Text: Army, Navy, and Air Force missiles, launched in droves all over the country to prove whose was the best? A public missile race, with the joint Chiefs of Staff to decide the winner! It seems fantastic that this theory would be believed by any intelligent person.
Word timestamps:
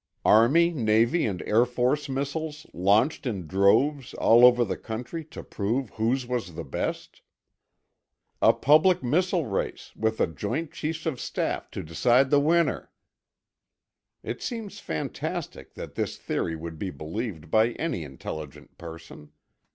Army, 0.25 0.71
Navy, 0.71 1.27
and 1.27 1.43
Air 1.43 1.63
Force 1.63 2.09
missiles, 2.09 2.65
launched 2.73 3.27
in 3.27 3.45
droves 3.45 4.15
all 4.15 4.43
over 4.43 4.65
the 4.65 4.75
country 4.75 5.23
to 5.25 5.43
prove 5.43 5.91
whose 5.91 6.25
was 6.25 6.55
the 6.55 6.63
best? 6.63 7.21
A 8.41 8.51
public 8.51 9.03
missile 9.03 9.45
race, 9.45 9.91
with 9.95 10.17
the 10.17 10.25
joint 10.25 10.71
Chiefs 10.73 11.05
of 11.05 11.21
Staff 11.21 11.69
to 11.69 11.83
decide 11.83 12.31
the 12.31 12.39
winner! 12.39 12.89
It 14.23 14.41
seems 14.41 14.79
fantastic 14.79 15.75
that 15.75 15.93
this 15.93 16.17
theory 16.17 16.55
would 16.55 16.79
be 16.79 16.89
believed 16.89 17.51
by 17.51 17.73
any 17.73 18.03
intelligent 18.03 18.79
person. 18.79 19.29